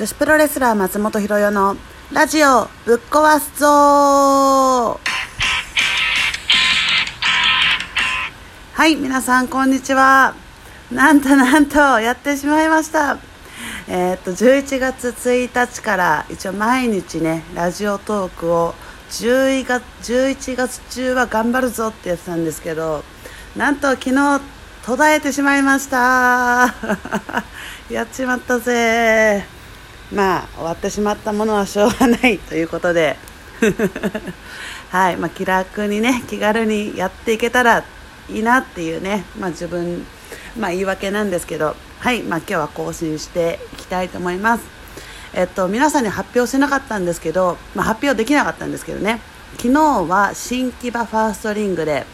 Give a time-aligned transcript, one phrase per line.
[0.00, 1.76] 女子プロレスラー松本ひろよの
[2.10, 3.66] ラジオぶっ壊すぞ
[8.72, 10.34] はい皆さんこんにちは。
[10.90, 13.18] なんとなんとやってしまいました。
[13.88, 18.72] えー、っと11月1日から一応毎日ねラジオトークを
[19.10, 23.04] 11月 ,11 月中は頑張るぞってやってたんですけど
[23.54, 24.40] なんと昨日
[24.82, 26.74] 途絶えてしまいました。
[27.92, 29.59] やっちまったぜ
[30.12, 33.16] まあ終わってしまったものはしょうがないということで。
[34.90, 37.84] はいまあ、気楽にね気軽にやっていけたら
[38.28, 40.04] いいなっていうね、まあ、自分、
[40.58, 41.76] まあ、言い訳なんですけど。
[42.00, 44.64] はい、まあ、今日は更新していきたいと思います。
[45.34, 49.20] えっと皆さんに発表しなかったんですけど、まあ、発表できなかったんですけどね。
[49.58, 52.06] 昨日は新木場ファーストリングで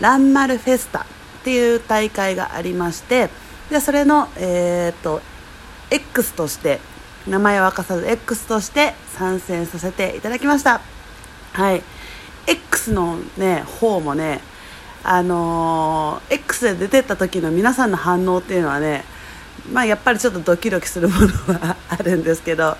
[0.00, 1.04] ランマルフェスタっ
[1.44, 3.30] ていう大会がありまして。
[3.70, 5.22] でそれの、えー、っと
[5.90, 6.80] X として
[7.26, 10.80] 名前を明かさず X として参戦させていただきました。
[11.52, 11.82] はい。
[12.46, 14.40] X のね方もね
[15.04, 19.04] あのー、X で出てった時の皆さんの反応っていうのはね
[19.72, 22.76] まあやっぱりちょっとドキドキするものはあるんですけど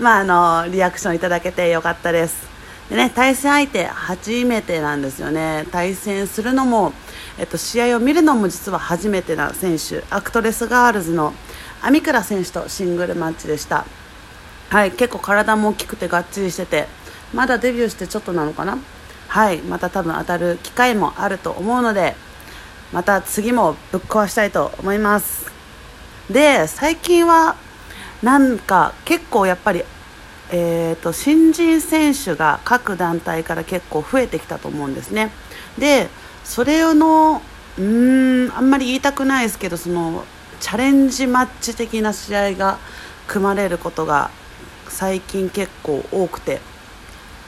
[0.00, 2.46] まああのー、リアクションいただけてよかったです。
[2.90, 5.66] でね対戦相手初めてなんですよね。
[5.70, 6.92] 対戦するのも
[7.38, 11.32] えっと試合を見るのも実は初めてな選手アクトレスガールズの
[11.86, 13.86] 網倉選手とシングルマッチでした。
[14.70, 16.88] はい結構体も大きくてがっちりしてて
[17.32, 18.76] まだデビューしてちょっとなのかな？
[19.28, 22.16] はいまた多分当たる機会もあると思うので
[22.92, 25.52] また次もぶっ壊したいと思います。
[26.28, 27.54] で最近は
[28.20, 29.84] なんか結構やっぱり
[30.50, 35.30] えーと、新人選手が各団体から結構増えてきたと思うんですね。
[35.78, 36.08] で
[36.44, 37.42] それの
[37.78, 40.24] うーんあんまり言いたくないですけどその
[40.60, 42.78] チャレンジマッチ的な試合が
[43.26, 44.30] 組まれることが
[44.88, 46.60] 最近結構多くて、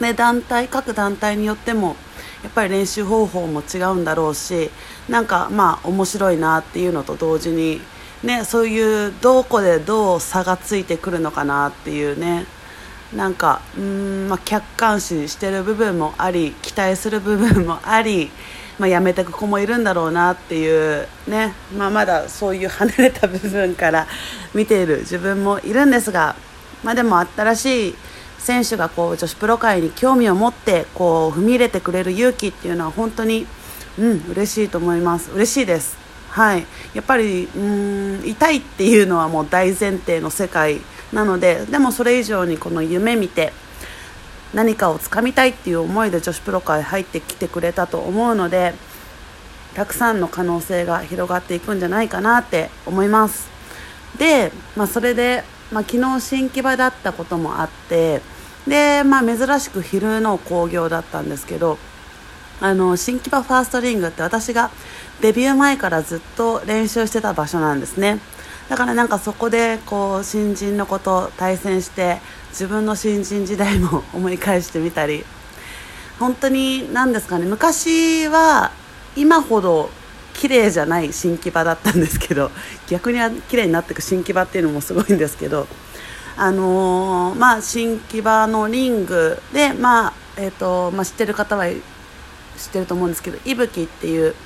[0.01, 1.97] ね、団体各団体によっても
[2.43, 4.71] やっぱり練習方法も違うんだろうし
[5.09, 7.81] なんかまあ面白いなっていうのと同時に、
[8.23, 12.47] ね、そういうどこでどう差がついてくるのかなっていうね。
[13.15, 18.31] なんかうん、まあ、客観視してる部分もあり期待する部分もあり
[18.79, 24.07] まあ、辞めてく子もいるんだろうなっていうね、まあ、まだそういう離れた部分から
[24.55, 26.37] 見ている自分もいるんですが、
[26.85, 27.95] まあ、でも新しい
[28.39, 33.47] 選手がこう女子プロ界に興味を持ってこう踏み入れてくれる勇気っていうのは本当に、
[33.99, 35.31] うん、嬉しいと思います。
[35.33, 35.99] 嬉しいです。
[36.31, 36.65] はい、
[36.95, 40.81] やっぱりうん痛いっていうのはもう大前提の世界
[41.13, 43.53] なのででもそれ以上にこの夢見て
[44.55, 48.75] 何かをつかみたいっていう思いで女子プロ界入ってきてくれたと思うので
[49.75, 53.49] たくさんの可能性が広がっていくんじゃないかなって思います。
[54.19, 58.21] で、まあ、それで、まあ、昨日新木場だったこともあって
[58.67, 61.79] で、まあ、珍しく昼の興行だったんですけど
[62.61, 64.71] あの新木場ファーストリングって私が
[65.21, 68.21] デビュー前からずっと練習してた場所なんですね。
[68.69, 72.21] だからなんかそこでこう新人の子と対戦して
[72.51, 75.25] 自分の新人時代も思い返してみたり。
[76.19, 77.47] 本当に何ですかね。
[77.47, 78.73] 昔は
[79.17, 79.91] 今ほど
[80.35, 82.51] 綺麗じゃない新木場だったんですけど
[82.89, 85.67] 逆に綺麗になっていく新木場っていうのもすごいんですけど。
[86.41, 91.79] あのー、まあ新木場のリングでまあえっ、ー、とまあ知ってる方は知っ
[92.73, 94.37] てると思うんですけどいぶきっていう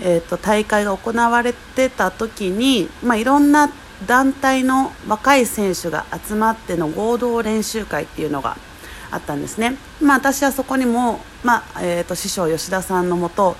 [0.00, 3.70] えーと、大会が行われてた時に、まあ、いろんな
[4.06, 8.56] 団体の若い選手が集まっての合同練習会っていうのが
[9.10, 13.56] あったんですね、まあ、私はそこにも、まあえーと、師匠吉田さんのもと、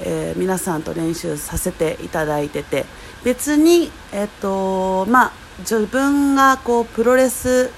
[0.00, 2.84] えー、皆さんと練習させていただいてて
[3.24, 7.70] 別に、えーとまあ、自分がこうプロレス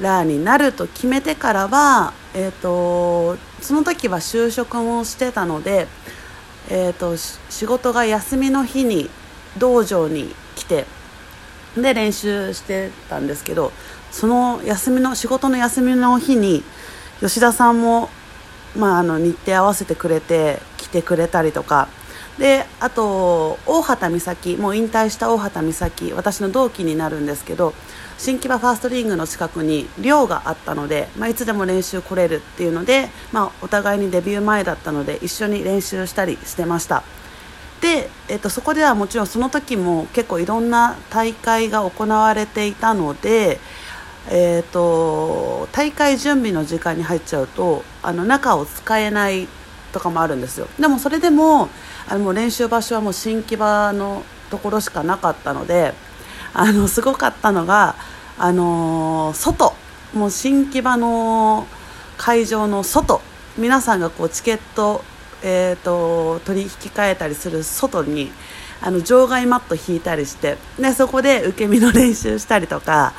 [0.00, 5.86] ラーになると決めてからは、えーとその時は就職もしてたので
[6.70, 9.10] えーと、仕事が休みの日に
[9.58, 10.86] 道場に来て
[11.76, 13.72] で練習してたんですけど
[14.10, 16.62] その休みの仕事の休みの日に
[17.20, 18.08] 吉田さんも、
[18.76, 21.88] まあ、あの日程合わせてくれて来てくれたりとか
[22.38, 27.72] であと大畑美咲もう引退した大畑美咲私の同期になるんですけど
[28.18, 37.02] 新木場ファーストリングの近くに寮があったので、まあ、いつでも練習来れるっていうので、まあ、お互いにデビュー前だったので一緒に練習したりしてました。
[37.84, 43.60] で、えっと、そこではもちろんその時も結構いろんな大会が行われていたので、
[44.30, 49.48] えっと、大会準備の時間に入っちゃうとあの中を使えない
[49.92, 50.66] とかもあるんですよ。
[50.80, 51.68] でもそれでも
[52.08, 55.92] あの練習場所はもう新木場のところしかなかったので
[56.54, 57.96] あのすごかったのが
[58.38, 59.74] あの、外。
[60.14, 61.66] もう新木場の
[62.16, 63.20] 会場の外。
[63.56, 65.04] 皆さんがこうチケット、
[65.46, 68.32] えーと、取り引き換えたりする外に
[68.80, 73.12] あの場外マット引いたりしてでそこで受け身の練習したりとか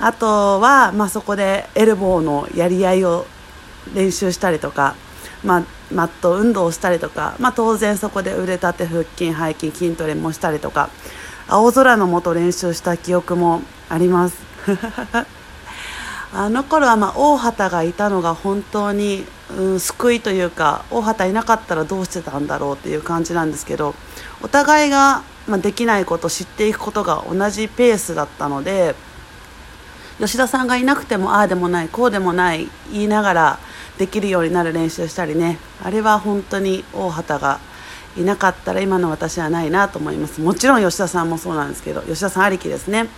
[0.00, 3.26] あとは、まあ、そこでエルボーのやり合いを
[3.94, 4.96] 練習したりとか、
[5.44, 10.90] まあ、マット運動をしたりとか、まあ、当然そこで腕立て腹筋背筋筋トレもしたりとか
[11.48, 14.36] 青空の下練習した記憶もあります。
[16.30, 19.24] あの頃はまあ大畑がいたのが本当に、
[19.56, 23.94] うん、救いというか大畑いなかったらどうしてたんだろうっていう感じなんですけど
[24.42, 28.94] お互いが、まあ、できないこと知っていくことが同じペースだったので
[30.18, 33.58] 吉田さんがいなくてもああでもないこうでもない言いながら
[33.98, 35.58] できるようになる練習したりね。
[35.82, 37.58] あれは本当に大畑が
[38.16, 40.40] いなかったら今の私はないなと思います。
[40.40, 43.08] もちろん吉田さんもそうなんですけど吉田さんありきですね。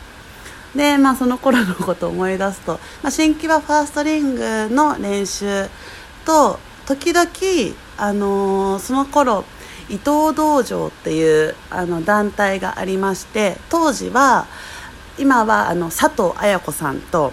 [0.75, 5.69] でまあその頃のことを思い出すと、まあ、新木場ファーストリングの練習
[6.25, 7.29] と時々
[7.97, 9.45] あのー、その頃
[9.89, 14.47] 伊藤道場っていうあの団体がありまして当時は
[15.19, 17.33] 今はあの佐藤綾子さんと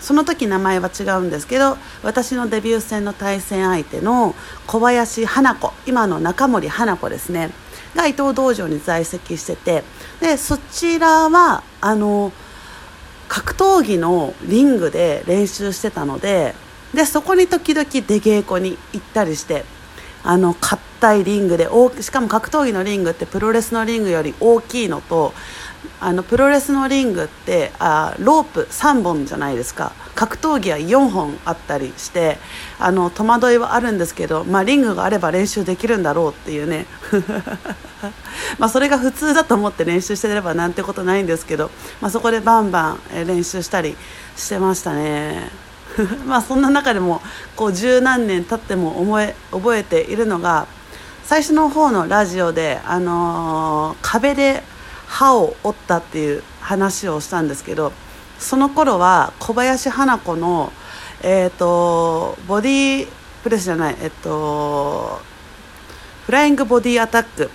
[0.00, 4.34] その時名前は違うんですけど私のデビュー戦の対戦相手の
[4.66, 7.50] 小林花子今の中森花子ですね
[7.96, 9.82] が伊藤道場に在籍してて
[10.20, 12.32] でそちらはあの
[13.28, 16.54] 格闘技のリングで練習してたので
[16.94, 19.64] でそこに時々出稽古に行ったりして
[20.24, 25.32] あの硬いリングで大しかも格闘技のリングってプロレスのリングより大きいのと
[26.00, 32.38] あのプロレスのリングってあロープ3本じゃないですか格闘技は4本あったりして
[32.78, 36.86] あの戸惑いはあるんですけど、まあ、リングがあれば練習できるんだろうっていうね
[38.58, 41.70] まそれが普通だと思って練習してればなんてことないんですけど、
[42.00, 43.96] まあ、そこでバンバン練習したり
[44.36, 45.67] してましたね。
[46.26, 47.20] まあそんな中でも
[47.56, 50.66] こう十何年経っても覚え覚えているのが
[51.24, 54.62] 最初の方のラジオで、あのー、壁で
[55.06, 57.92] 歯を折ったっていう話をしたんですけど
[58.38, 60.72] その頃は小林花子の、
[61.22, 63.08] えーと、ボディー
[63.42, 65.20] プレスじゃないえっ、と
[66.28, 67.50] フライングボディアタック。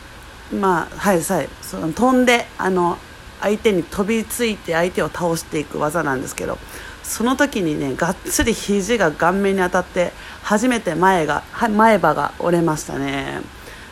[0.51, 1.49] まあはいはい。
[1.61, 2.97] その飛んであの
[3.39, 6.57] 相手に飛びついて相手を倒していく技なんですけど
[7.03, 10.11] その時にねがっつり肘が顔面に当たって
[10.41, 13.41] 初めて前が前歯が折れましたね。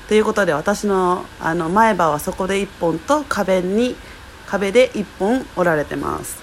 [0.07, 3.95] ということで私のあの前歯はそこで1本と壁に
[4.45, 6.37] 壁で1本折られてます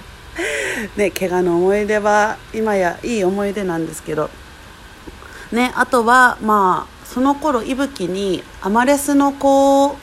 [0.96, 4.30] ね怪我の思い出は今やいい思い出なんですけど
[5.52, 9.98] ねあとはまあその頃いぶきにアマレスの子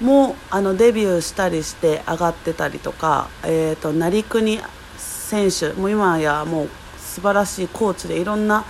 [0.00, 4.60] もあのデビューしたりして上がってたりとか、えーと、成国
[5.30, 6.68] 選手もう今やもう
[6.98, 8.64] 素晴らしいコーチでいろんな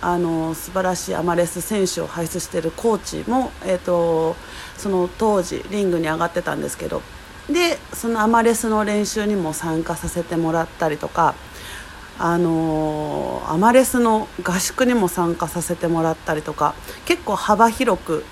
[0.00, 4.34] あの素晴らしいアマレス選手を輩出しているコーチも、えーと、
[4.78, 7.02] その当時リングに上がってたんですけど
[7.48, 11.34] でそのアマレスの練習にも参加させてもらったりとか、
[12.18, 18.24] あのアマレスの合宿にも参加させてもらったりとか結構幅広く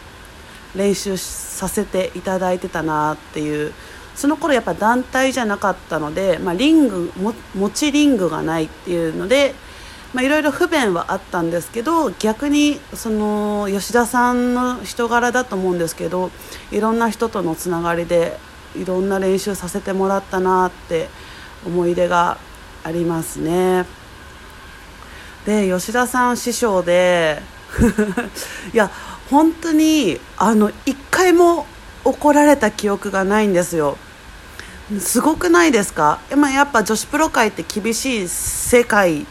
[0.77, 3.73] 練習させていただいてたなっていう
[4.19, 7.12] その頃やっぱ団体じゃなかったので、まあ、リング
[7.55, 9.54] 持ちリングがないっていうので、
[10.16, 16.31] いろいろ不便はあったんですけど逆にその吉田さんの人柄だと思うんですけど
[16.73, 18.38] いろんな人とのつながりで
[18.75, 21.09] いろんな練習させてもらったなって
[21.64, 22.38] 思い出が
[22.83, 23.85] ありますね。
[25.47, 27.40] で吉田さん師匠で
[28.75, 28.90] いや
[29.31, 31.66] 本当にあの一回も
[32.04, 33.97] 怒られた記憶がないんですよ。
[34.99, 39.26] すごくないですか、まあ、やっぱ女子プロ界って厳しい世界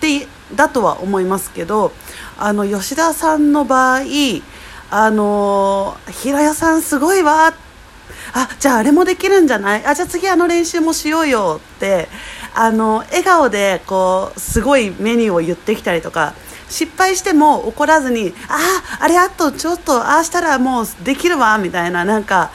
[0.00, 1.92] 手だとは思いますけど
[2.38, 4.02] あの吉田さんの場合
[4.90, 7.54] あの平谷さんすごいわ。
[8.34, 9.86] あじゃああれもできるんじゃない？
[9.86, 12.08] あじゃあ次あの練習もしようよって
[12.54, 16.34] あの笑顔でこうすごいメニューを言ってきたりとか
[16.68, 18.58] 失敗しても怒らずにあ
[19.00, 22.50] ああれあとちょっとああしたらもうできるわみたいななんか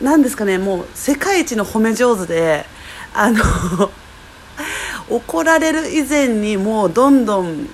[0.00, 2.64] なんですかねもう世界一の褒め上手で
[3.14, 3.42] あの
[5.08, 7.68] 怒られる以前にもうどんどん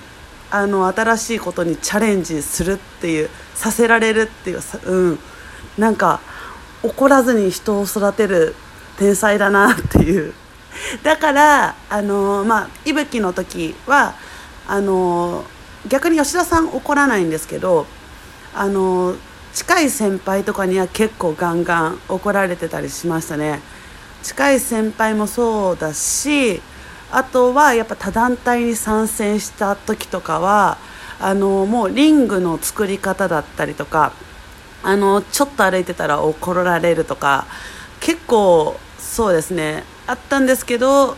[0.49, 5.19] あの新しいことにチャレンジするっていうさせられるっていう、うん、
[5.77, 6.19] なんか
[6.83, 8.55] 怒らずに人を育てる
[8.97, 10.33] 天才だなっていう。
[11.03, 14.15] だからあのまあいぶきの時は
[14.67, 15.43] あの
[15.87, 17.87] 逆に吉田さん怒らないんですけど
[18.53, 19.15] あの
[19.57, 23.59] 近い先輩とかには結構ガンガン怒られてたりしましたね。
[24.21, 26.61] 近い先輩もそうだし
[27.11, 30.77] あとはやっぱ他団体に参戦した時とかは
[31.19, 34.13] あのもうリングの作り方だったりとか
[34.83, 37.47] あのちょっと歩いてたら怒られるとか
[37.99, 39.83] 結構そうですね。
[40.05, 41.17] あったんですけど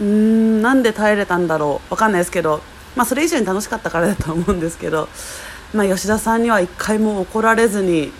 [0.00, 1.92] うんなんで耐えれたんだろう。
[1.92, 2.60] わかんないですけど、
[2.96, 5.08] まあ、それ以上に楽しかったからだと思うんですけど、
[5.72, 8.12] まあ、吉田さんには一回も怒られずに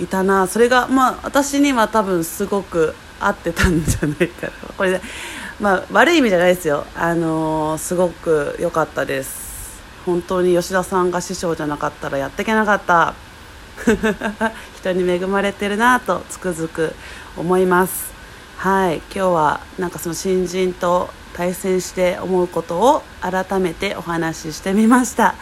[0.00, 0.46] いたな。
[0.46, 4.52] それが、まあ、私には多分すごく合ってたんじゃないかな。
[4.76, 5.00] これで、
[5.60, 9.48] まあ、悪い意味じゃないですよ、あのーすごく良かったです。
[10.06, 13.14] 本当に吉田さんが師匠じゃなかったらやっていけなかった。
[14.76, 16.94] 人に恵まれてるなとつくづく
[17.36, 18.10] 思います。
[18.56, 18.96] はい。
[18.96, 25.36] 今日はなんかその新人と対戦して思うことを改めてお話ししてみました。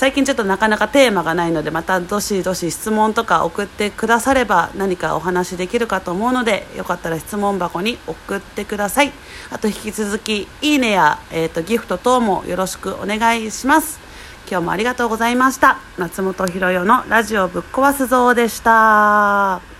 [0.00, 9.12] 最近ちょっとなかなかテーマがないのでまたどしどし質問とか送ってくだされば何かお話できるかと思うのでよかったら質問箱に送ってください。
[9.50, 14.00] あと引き続きいいねや、えー、とギフト等もよろしくお願いします。
[14.50, 15.76] 今日もありがとうございました。
[15.98, 19.79] 松本ひろよのラジオぶっ壊すぞでした。